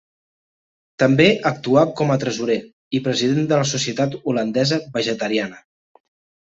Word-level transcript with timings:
També 1.03 1.27
actuà 1.49 1.83
com 2.01 2.13
a 2.13 2.17
tresorer 2.25 2.57
i 3.01 3.05
president 3.11 3.47
de 3.53 3.63
la 3.63 3.69
Societat 3.75 4.19
Holandesa 4.33 4.83
Vegetariana. 4.99 5.67